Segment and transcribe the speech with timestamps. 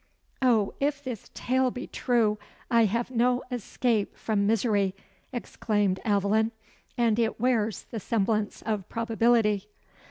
[0.41, 2.39] "O, if this tale be true,
[2.71, 4.95] I have no escape from misery!"
[5.31, 6.51] exclaimed Aveline.
[6.97, 9.67] "And it wears the semblance of probability."